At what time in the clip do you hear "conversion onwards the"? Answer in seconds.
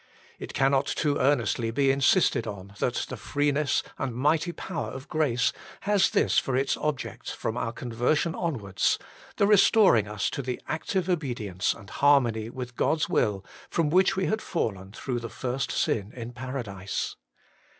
7.71-9.45